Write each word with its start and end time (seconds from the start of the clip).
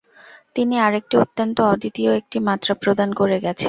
তিনি 0.55 0.75
আরেকটি 0.79 1.15
অত্যন্ত 1.17 1.57
অদ্বিতীয় 1.71 2.11
একটি 2.15 2.37
মাত্রা 2.47 2.73
প্রদান 2.83 3.09
করে 3.13 3.37
গেছেন। 3.37 3.59